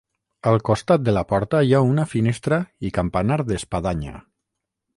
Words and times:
Al 0.51 0.55
costat 0.69 1.03
de 1.09 1.13
la 1.17 1.23
porta 1.33 1.61
hi 1.67 1.75
ha 1.75 1.83
una 1.89 2.07
finestra 2.15 2.61
i 2.89 2.93
campanar 2.99 3.41
d'espadanya. 3.51 4.19